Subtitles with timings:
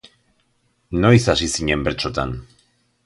[1.03, 2.35] Noiz hasi zinen bertsotan?